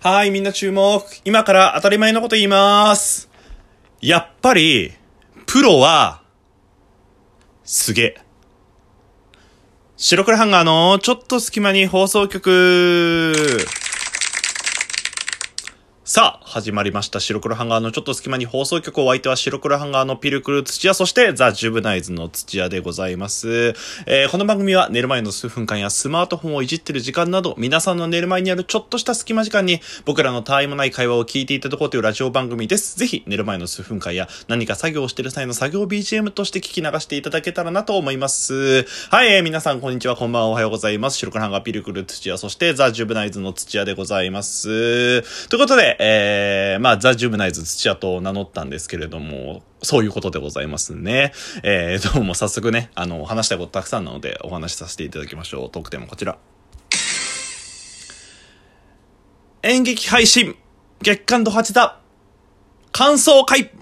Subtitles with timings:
[0.00, 1.02] はい、みんな注目。
[1.24, 3.28] 今から当たり前のこと言います。
[4.00, 4.92] やっぱり、
[5.46, 6.22] プロは、
[7.64, 8.16] すげえ。
[9.96, 13.66] 白黒ハンガーのちょっと隙間に放送局。
[16.08, 17.18] さあ、始まりました。
[17.18, 23.74] 白黒ハンガーのちょっと隙間に放送局お相手は白黒ハンガーのピルクル土屋、そしてザ・ジュブナイズの土屋でございます。
[24.06, 32.96] えー、この番組は寝る前の数分間やスマートフォンをいじってる時間など、皆さんの寝る前にあるちょっとした隙間時間に僕らの他愛もない会話を聞いていただこうというラジオ番組です。
[32.96, 38.84] ぜひ寝る前の数分間や何か作業をしてる際の作業 BGM として聞き流していただけたらなと思います。
[39.10, 41.18] はい、えー、皆さんこんにちは、こんばんは、おはようございます。
[41.18, 44.68] 白黒ハンガーピルクル土屋、そしてザ・ジュブナイズの土屋でございます。
[45.48, 51.32] ということで、えー、まあ、ザ・ジュブナイズ土屋と名乗ったんですけれども、そういうことでございますね。
[51.62, 55.70] えー、どうも早速ね、あの、話したことたくさんなので、お話しさせていただきましょう。
[55.70, 56.38] トークテーマこちら。
[59.62, 60.56] 演劇配信
[61.02, 61.98] 月刊度8だ
[62.92, 63.72] 感想会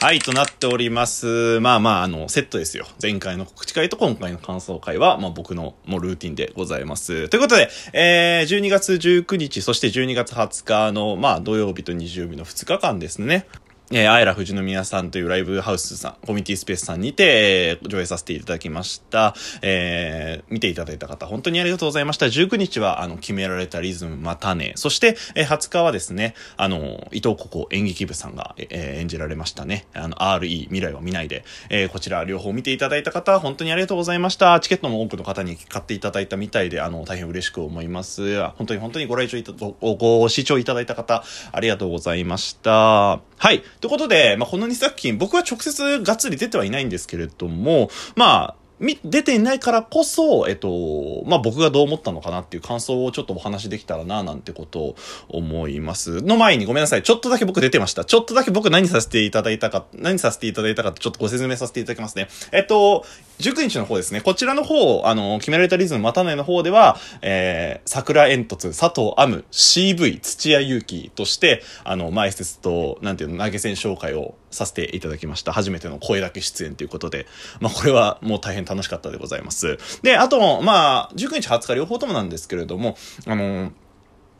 [0.00, 1.58] はい、となっております。
[1.58, 2.86] まあまあ、あの、セットですよ。
[3.02, 7.28] 前回の告知会と今回の感想会は、まあ僕のもうルーティンでございます。
[7.28, 13.48] ということで、えー、12月19日、そして12月20日の、まあ土曜日と日曜日の2日間ですね。
[13.90, 19.34] えー、アイラ富士宮さんというライブハウスさん、コミュニティスペースさんにて、えー、上映させていただきました。
[19.62, 22.26] えー、見ていただいた方、本当にありがとうございました。
[22.26, 24.72] 19日は、あの、決められたリズム、またね。
[24.76, 29.86] そして、えー、20日はですね、あの、伊藤ここ演劇部さんが、えー、演じられましたね。
[29.94, 34.60] あの、RE、未来は見ないで、えー、こちら両方見ていただいた方、本当にありがとうございました。
[34.60, 38.38] チケットも多くの方に買っていただいたみたいで、あの、大変嬉しく思います。
[38.58, 43.20] 本当に本当にご来場いた、ご、ご視聴いただいた方、ありがとうございました。
[43.40, 43.62] はい。
[43.80, 48.67] ということで、まあ、この2作品、僕は直接がっつり出てはいないんですけれども、まあ、
[49.04, 54.96] 出ていないからこそ、えっと、まあ、僕がどう思ったのかなっていう感想をちょっとお話できたらな、なんてことを
[55.28, 56.22] 思います。
[56.22, 57.02] の前にごめんなさい。
[57.02, 58.04] ちょっとだけ僕出てました。
[58.04, 62.28] ちょっとだけ僕何させていただいたか、何させていただいたかちょっとご説明させていただきますね。
[62.52, 63.04] えっと、
[63.40, 64.20] 19日の方ですね。
[64.20, 75.52] こちらの方、あの、決められたリズムまたねの方では、えー、桜煙突、佐藤アム、CV、土屋祐希として、あの、前説と、なんていうの、投げ銭紹介をさせていただきました。
[75.52, 77.26] 初めての声だけ出演ということで、
[77.60, 79.78] まあ、これはもう大変楽しかったでございます。
[80.02, 82.96] で、あと、まあ、19日20日両方ともなんですけれども、
[83.26, 83.72] あの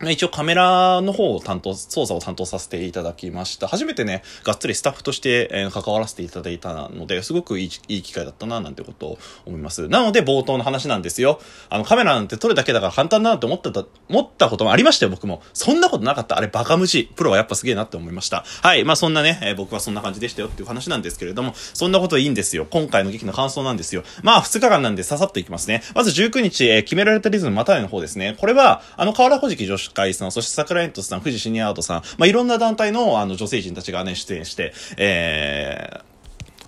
[0.06, 3.66] 一応カメラの方を担当、操作を担当させていただきました。
[3.66, 9.88] 初めてね、がっつりスタッフとして、え、関わらせていただいたので、すごくいいいい機会だったな、なんてことを思います。
[9.88, 11.40] なので、冒頭の話なんですよ。
[11.68, 13.68] あの、カメラなんて撮るだけだから簡単だなって思った
[14.08, 15.42] 思ったこともありましたよ、僕も。
[15.52, 16.38] そんなことなかった。
[16.38, 17.04] あれ、バカ虫。
[17.16, 18.44] プロはやっぱすげえなって思いました。
[18.62, 18.84] はい。
[18.84, 22.66] まあ、そんなね、え、僕はそんな感じでしたよっていう話なんですけれども、そんなこといいんですよ。
[22.70, 24.04] 今回の劇の感想なんですよ。
[24.22, 25.82] まあ、2日間なんでささっといきますね。
[25.94, 28.36] まず19日、えー、決められたリズムまたねの方ですね。
[28.38, 36.00] これは、あの、河原小敷女子会さん、そしてクライアントさん、富士シニアアートさん、まあ、いろんな団体のあの女性陣たちがね、出演して、え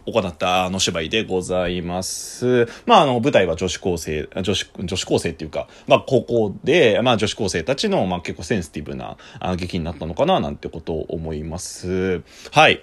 [0.07, 2.67] ー、行ったあの芝居でございます。
[2.87, 12.23] まあ、あの、舞台は女子高生、女子、女子高生っていうか、まあ、高校で、まあ、女子高生たちの、まあ、結構センシティブなあ劇になったのかな、なんてことを思います。
[12.51, 12.83] はい。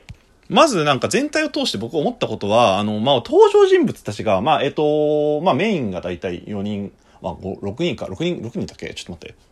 [0.49, 8.93] まずなんか全体を通して僕思ったことは、あの、まあ、登場人物たちが、まあ、えっと、まあ、メインがだいたい4人、まあ、6人か、6人、6人だけ？
[8.93, 9.46] ちょっと待って。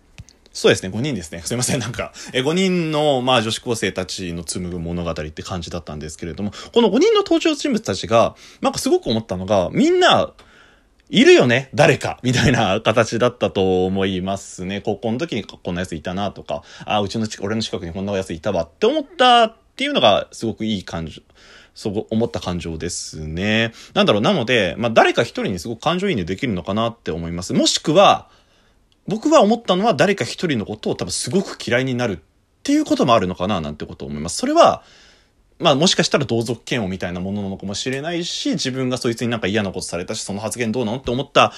[0.56, 1.42] そうですね、5人ですね。
[1.46, 10.32] すいません、なんか、え5人の、まあ、女子高生たちの紡ぐ物語って感じだったんですけれども、この5人の登場人物たちが、なんかすごく思ったのが、みんな、
[11.08, 11.70] いるよね？
[11.76, 12.20] 誰か？
[12.24, 14.82] みたいな 形だったと思いますね。
[14.82, 21.22] 高校の時にこんなやついたなとか、あ、うちの、俺の近くにこんなやついたわって思ったっていうのがすごくいい感じ。
[21.76, 23.72] そう思った感情ですね。
[23.94, 27.54] なんだろう、なので、まあ誰か一人にすごく感情移入できるのかなって思います。
[27.54, 28.30] もしくは、
[29.08, 32.20] 僕は思ったのは誰か一人のことを多分すごく嫌いになるっ
[32.64, 34.38] ていうこともあるのかななんてことを思います。
[34.38, 34.84] それは、
[35.60, 41.54] まあもしかしたら同族嫌悪みたいなものなのかもしれないし、自分がそいつになんか嫌なことされたし、その発言どうなのって思った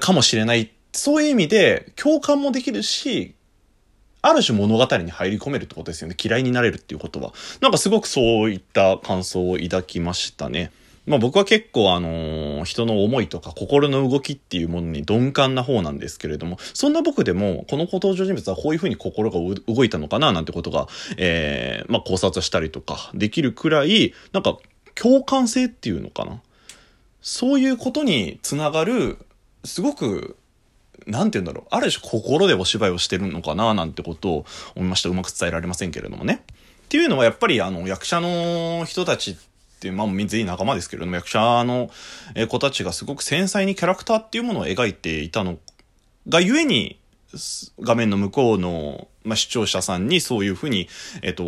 [0.00, 0.72] かもしれない。
[0.92, 3.34] そういう意味で共感もできるし、
[4.22, 6.16] ある種物語に入り込めるってことですよね。
[6.22, 7.32] 嫌いになれるっていうことは。
[7.60, 10.70] なんかすごくそういった感想を抱きましたね。
[11.04, 24.58] まあ僕は結構あの、人の思いとか心の動きっていうものに鈍感な方なんですけれども、そんな僕でも、この登場人物はこういうふうに心が動いたのかななんてことが、えー、まあ考察したりとかできるくらい、なんか
[24.94, 26.40] 共感性っていうのかな？
[27.20, 29.18] そういうことにつながる、
[29.64, 30.36] すごく、
[31.06, 31.66] なんて言うんだろう。
[31.70, 34.46] ある種心でお芝居をしてるのかななんてことを
[34.76, 35.08] 思いました。
[35.08, 36.44] うまく伝えられませんけれどもね。
[36.44, 39.36] っていうのはやっぱりあの役者の人たち
[39.82, 41.90] って、いう、まあ、全員仲間ですけれども、役者の
[42.48, 45.58] 子たちがすごく繊細にキャラクターっていうものを描いていたの
[46.28, 47.00] がゆえに、
[47.80, 50.88] 画面の向こうの、まあ、視聴者さんにそういうふうに、
[51.22, 51.44] えっと、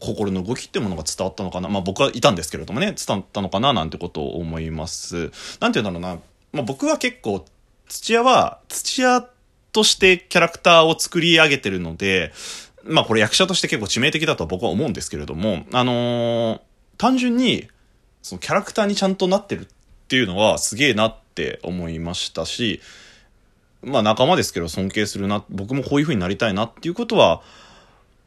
[0.00, 1.68] 心の動きっていうものが伝わったのかな。
[1.68, 5.32] まあ、僕はいたんですけれどもね、伝わったのかななんてことを思います。
[5.60, 6.20] なんて言うんだろうな。
[6.52, 7.44] まあ、僕は結構、
[7.88, 9.28] 土屋は、土屋
[9.72, 12.32] としてキャラクターを作り上げてるので、
[12.84, 16.60] まあこれ役者として結構致命的だと僕は思うんですけれども、あのー、
[16.96, 17.68] 単純に、
[18.24, 19.66] そのキャラクターにちゃんとなってるっ
[20.08, 22.80] ていうのはすげえなって思いましたし、
[23.82, 27.42] まあ仲間ですけど尊敬するな、僕もこういう風になりたいなっていうことは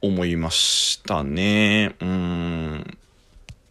[0.04, 1.96] 思いましたね。
[2.00, 2.98] うん。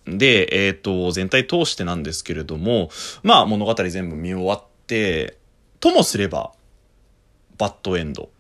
[0.04, 2.90] で、えっ、ー、と、全体通してなんですけれども、
[3.22, 5.36] まあ物語全部見終わって、
[5.78, 6.50] ともすれば、
[7.56, 8.30] バッドエンド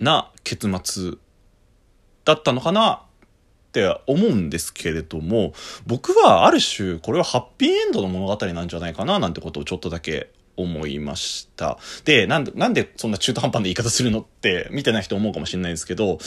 [0.00, 1.12] な結末
[2.24, 3.04] だったのかな
[3.70, 5.52] って思うんですけれども、
[5.86, 11.78] 僕はある種これはハッピーエンドの物語なんじゃないかななんてことをちょっとだけ思いました。
[12.04, 16.18] で、なんで、なんでそんな中途半端な言い方するのって見てない人思うかもしれないですけど、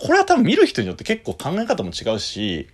[0.00, 2.68] これは多分見る人によって結構考え方も違うし、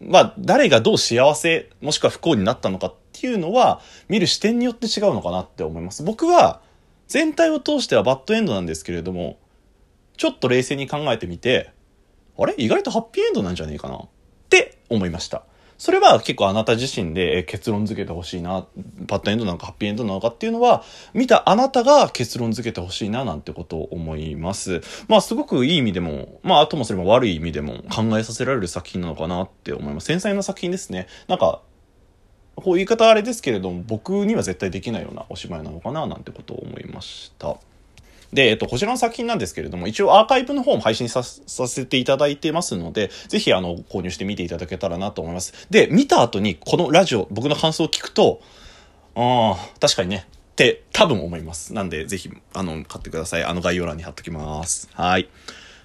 [0.00, 6.04] まあ、誰がどう幸せ、もしくは不幸になったのかっていうのは、見る視点によって違うのかなって思います。
[6.04, 6.60] 僕は、
[7.08, 9.38] 全体を通してはバッドエンドなんですけれども、
[10.16, 11.72] ちょっと冷静に考えてみて、
[12.38, 12.54] あれ？
[12.56, 13.96] 意外とハッピーエンドなんじゃねえかな？
[13.96, 14.08] っ
[14.48, 15.42] て思いました。
[15.76, 18.66] それは結構あなた自身で結論付けてほしいな、
[19.06, 20.82] バッドエンドなのかハッピーエンドなのかっていうのは、
[21.14, 24.80] 見たあなたが結論付けてほしいななんてことを思います。
[25.06, 30.06] まあすごくいい意味でも、まああともすれば悪い意味でも考えさせられる作品なのかなって思います。
[30.06, 31.06] 繊細な作品ですね。
[31.28, 31.62] なんか、
[32.56, 37.56] こういう言い方あれですけれども、僕には絶対できないようなお芝居なのかななんてことを思いました。
[38.32, 45.66] で、えっと、こちらの作品なんですけれども、一応アーカイブの方も配信させていただいてますので、ぜひ、あの、購入して見ていただけたらなと思います。
[45.70, 48.40] で、見た後に、このラジオ、僕の感想を聞くと、
[49.14, 51.72] ああ、確かにね、って多分思います。
[51.72, 53.44] なんで、ぜひ、あの、買ってください。
[53.44, 54.88] あの概要欄に貼っときます。
[54.92, 55.28] はい。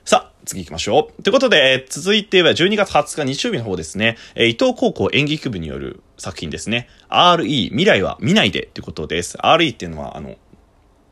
[0.05, 1.23] さあ、次行きましょう。
[1.23, 6.89] ということで、続いては12月20日日曜日の方ですね、え伊東高校演劇部による作品ですね。
[7.07, 9.37] RE、未来は見ないでということです。
[9.37, 10.35] RE っていうのは、あの、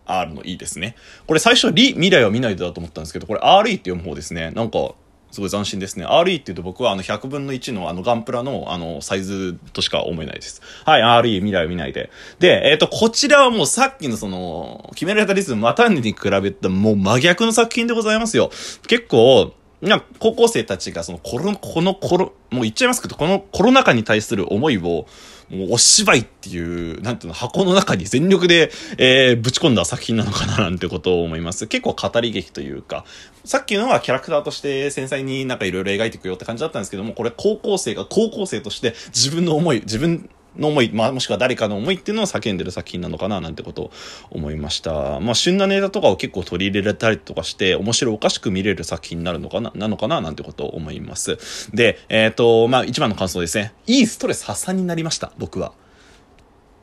[0.05, 0.95] R の E ですね。
[1.27, 4.51] これ最初は、リ、未来は見ないでだと思ったんですけど、これ RE って読む方ですね。
[4.51, 4.93] なんか、
[5.31, 6.05] すごい斬新ですね。
[6.05, 10.61] RE って言うと僕はあの100分の1のあのガンプラのあのサイズとしか思えないです。
[10.85, 12.11] はい、RE 未来を見ないで。
[12.39, 18.51] で、えっ、ー、と、こちらはもうさっきのその、決められたリズム、またに比べたもう真逆の作品でございますよ。
[18.87, 19.53] 結構、
[20.19, 25.07] 高校生たちがそのコロ、このコロ、もう言っちゃいますけど、このコロナ禍に対する思いを、
[25.49, 31.67] もうお芝居っていう、なんていうの、箱の中に全力で、えー、ぶち込んだ作品なのかななんてことを思います。
[31.67, 33.05] 結構語り劇というか、
[33.43, 43.91] さっきのはキャラクターとして繊細になんかいろいろ描いていくよって感じだったんですけども、これ高校生が高校生として自分の思い、自分の思い、まあ、もしくは誰かの思いっていうのを叫んでる作品なのかななんてことを
[44.31, 45.19] 思いました。
[45.19, 51.37] まあ、旬なネタとかを結構取り入れられたりとかして、面白おかしく見れる作品になるのかな、なのかななんてことを思います。
[51.73, 53.73] で、えっ、ー、と、まあ、一番の感想ですね。
[53.87, 55.73] いいストレス発散になりました、僕は。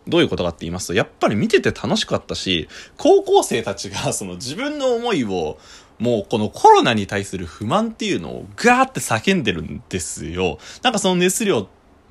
[0.09, 5.59] どういうことかって言いますと、やっぱり見てて楽しかったし、高校生たちが その自分の思いを、
[5.99, 10.59] もうこのコロナに対する不満っていうのをガーって叫んでるんですよ。
[10.82, 11.69] なんかその熱量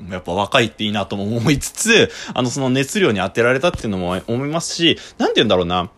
[0.10, 5.90] やっぱ若いっていいなとも思いつつ、あの、その熱量に当てられたっていうのも思いますし、なんて言うんだろうな。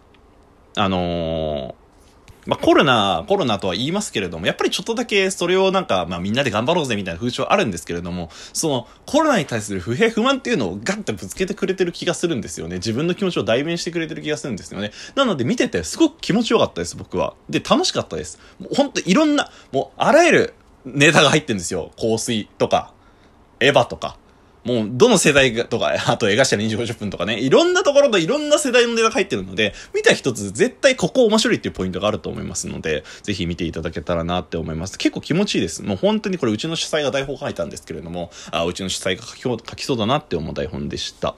[0.75, 1.79] あのー、
[2.45, 12.77] まあ、コロナ、コロナとは言いますけれども、やっぱりちょっとだけそれをなんか、まあ、みんなで頑張ろうぜみたいな風潮あるんですけれども、その、コロナに対する不平不満っていうのをガッてぶつけてくれてる気がするんですよね。
[12.77, 14.91] 自分の気持ちを代弁してくれてる気がするんですよね。
[15.15, 17.33] なので見ててすごく気持ちよかったです、僕は。
[17.49, 18.39] で、楽しかったです。
[18.59, 20.53] もうほんといろんな、もうあらゆる
[20.85, 21.91] ネタが入ってるんですよ。
[21.99, 22.93] 香水とか、
[23.59, 24.17] エヴァとか。
[24.65, 34.97] もう、どの世代とか、 あと、絵頭2時50分とかね、いろんなところといろんな世代のネタが入ってるので、見た一つ絶対ここ面白いっていうポイントがあると思いますので、ぜひ見ていただけたらなって思います。
[34.97, 35.81] 結構気持ちいいです。
[35.81, 41.35] もう本当にこれうちの主催が台本書いたんですけれども、あ、うちの主催が書き書きそうだなって思う台本でした。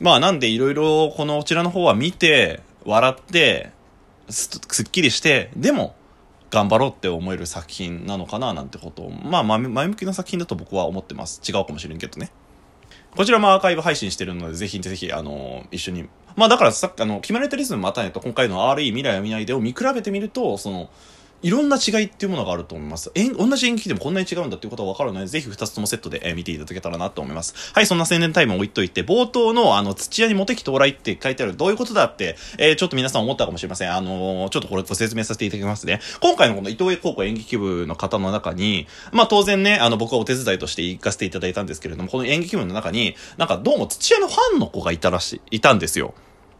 [0.00, 3.70] まあなんでいろいろこのこちらの方は見て、笑って、
[4.28, 5.94] すっきりして、でも、
[6.50, 11.40] 頑張ろうって思える作品なのかななんてことを、まあ前向きな作品だと僕は思ってます。
[11.46, 12.30] 違うかもしれんけどね。
[13.16, 16.08] こちらもアーカイブ配信してるので、ぜひぜひ、あの、一緒に。
[16.36, 20.90] まあだからさっき、あの、決まれたリズムまたねと、今回の RE 未来を見ないでを見比べてみると、その、
[21.42, 23.12] いろんな違いっていうものがあると思います。
[23.14, 27.72] えん同じ演劇でもこんなに違うんだっていうことは分かるので、ぜひ2つともセットで、えー、見ていただけたらなと思います。
[27.72, 33.94] はい、そんな宣伝タイムを置いといて、冒頭のあの、土屋にモテ期到来って書いてある、どういうことだって、えー、ちょっと皆さん思ったかもしれません。
[33.94, 36.00] あのー、ちょっとこれご説明させていただきますね。
[36.20, 46.14] 今回のこの伊藤高校演劇部の方の中に、まあ当然ね、あの、僕はお手伝いとして行かせていただいたんですけれども、この演劇部の中に、なんかどうも土屋のファンの子がいたらしい、いたんですよ。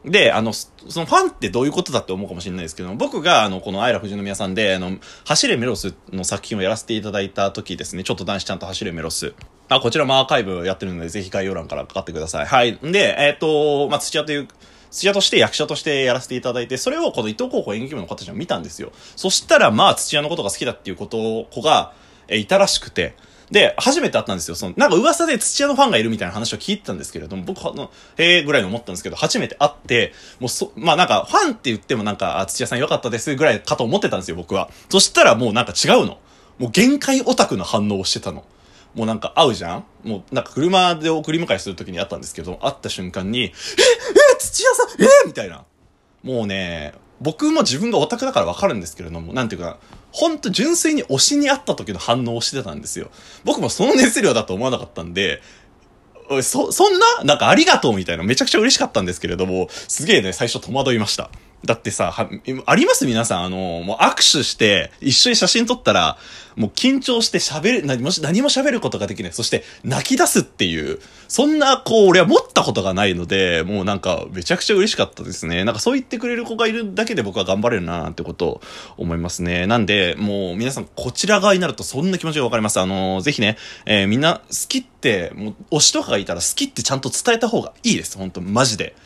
[0.04, 9.34] で、あの、そのファンってどういうことだって思うかもしれないですけど僕が、あの、このアイラ富士宮さんで、あの、走れメロスの作品をやらせていただいた時ですね、ちょっと男子ちゃんと走れメロス。
[9.68, 12.46] あ、こちらもアーカイブやってるので、ぜひ概要欄からかかってください。
[12.46, 12.78] はい。
[12.78, 14.48] で、えっ、ー、と、まあ、土屋という、
[14.90, 18.92] 土屋として役者としてやらせていただいて、それをこの伊藤高校演劇部の方たちも見たんですよ。
[19.16, 21.92] そしたら、まあ、土屋のことが好きだっていうこと、子が、
[22.28, 23.14] え、いたらしくて、
[23.50, 24.54] で、初めて会ったんですよ。
[24.54, 34.70] その、なんか噂で土屋のファンがいるみたいな話を聞いてたんですけれども、僕は、の、へえぐらいに思ったんですけど、初めて会って、もうそ、まあなんか、ファンって言ってもなんか、土屋さん良かったですぐらいかと思ってたんですよ、僕は。
[34.90, 36.18] そしたらもうなんか違うの。
[36.58, 38.44] もう限界オタクの反応をしてたの。
[38.94, 43.52] もうなんか会うじゃんもうなんか車で送り迎えするときに会ったんですけど、会った瞬間に、ええ
[44.38, 45.64] 土屋さんえみたいな。
[46.22, 49.78] もうね、僕も自分がオタクだからわかるんですけれども、なんていうか、
[50.18, 53.08] ほんと純粋に推しに会った時の反応をしてたんですよ。
[53.44, 55.40] 僕もその熱量だと思わなかったんで、
[56.42, 57.24] そ、そんな？
[57.24, 61.30] なんかありがとうみたいなめちゃくちゃ嬉しかったんですけれども、すげえね、最初戸惑いました。
[61.64, 62.14] だってさ、
[62.66, 63.04] あります？
[63.06, 66.16] 皆さん、あの、もう握手して、一緒に写真撮ったら、
[66.54, 69.32] もう緊張して喋る、何も、何も喋ることができない。
[69.32, 75.64] そして、泣き出すっていう、そんな、こう、俺は持ったことがないので、もうなんか、めちゃくちゃ嬉しかったですね。
[75.64, 78.60] なんかそう言ってくれる子がいるだけで僕は頑張れるなーってことを
[78.96, 79.66] 思いますね。
[79.66, 82.80] なんで、もう皆さん、こちら側になるとそんな気持ちがわかります。
[82.80, 88.16] あの、ぜひね、えー、みんな好きって、もう、推しとかがいたら好きってちゃんと伝えた方がいいです。
[88.16, 88.96] 本当マジで。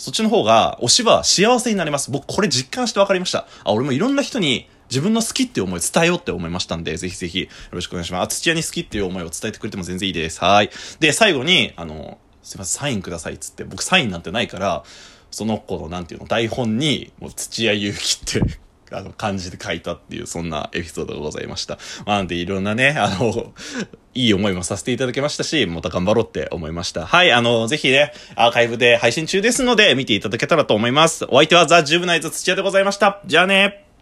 [0.00, 2.10] そっちの方が、推しは幸せになります。
[2.10, 3.46] 僕、これ実感して分かりました。
[3.64, 8.40] あ、俺もいろんな人に、自分の好きっていう思い伝えようって思いましたんで、ぜひぜひよろしくお願いします。
[8.40, 10.40] 土屋に好きっていう思いを伝えてくれても全然いいです。
[10.42, 10.70] はい。
[11.00, 14.84] で、最後に、あの、すいません、サインくださいっつって、僕サインなんてないから、
[15.30, 18.58] その子のなんていうの、台本に、もう土屋祐希って
[18.92, 21.78] あの、感じで書いたっていう、そんなエピソードがございました。
[22.06, 23.52] まあ、なんでいろんなね、あの、
[24.12, 27.06] いい思いもさせていただきましたし、また頑張ろうって思いました。
[27.06, 31.26] はい、あの、ぜひね、アーカイブで配信中ですので、見ていただけたらと思います。
[31.28, 33.20] お相手はザ・ジュブナイズ土屋でございました。
[33.26, 33.89] じゃあね